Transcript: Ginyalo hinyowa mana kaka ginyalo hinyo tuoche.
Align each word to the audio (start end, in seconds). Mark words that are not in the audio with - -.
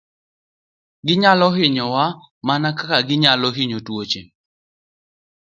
Ginyalo 1.07 1.47
hinyowa 1.57 2.05
mana 2.47 2.69
kaka 2.77 2.97
ginyalo 3.07 3.47
hinyo 3.57 3.79
tuoche. 3.85 4.21